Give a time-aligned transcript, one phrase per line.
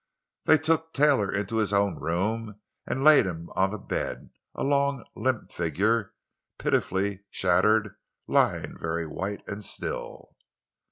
[0.45, 5.05] They took Taylor into his own room and laid him on the bed; a long,
[5.15, 6.15] limp figure,
[6.57, 7.93] pitifully shattered,
[8.25, 10.35] lying very white and still.